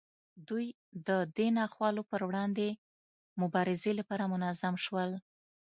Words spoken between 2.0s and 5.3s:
پر وړاندې مبارزې لپاره منظم شول.